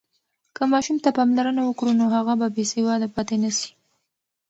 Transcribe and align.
که 0.55 0.63
ماشوم 0.71 0.97
ته 1.03 1.09
پاملرنه 1.17 1.61
وکړو، 1.65 1.91
نو 1.99 2.05
هغه 2.15 2.33
به 2.39 2.47
بېسواده 2.55 3.07
پاتې 3.15 3.35
نه 3.43 3.51
سي. 3.57 3.69